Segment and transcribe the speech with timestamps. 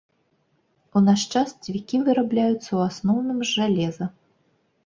[0.99, 4.05] У наш час цвікі вырабляюцца ў асноўным з жалеза.